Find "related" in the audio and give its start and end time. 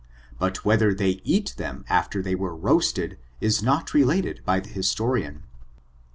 3.93-4.41